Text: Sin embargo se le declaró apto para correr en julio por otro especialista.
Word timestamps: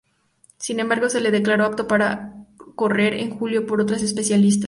Sin 0.57 0.79
embargo 0.79 1.09
se 1.09 1.21
le 1.21 1.29
declaró 1.29 1.63
apto 1.63 1.87
para 1.87 2.33
correr 2.73 3.13
en 3.13 3.29
julio 3.37 3.67
por 3.67 3.81
otro 3.81 3.97
especialista. 3.97 4.59